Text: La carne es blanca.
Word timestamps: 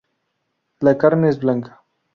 La 0.79 0.97
carne 0.97 1.29
es 1.29 1.37
blanca. 1.39 1.83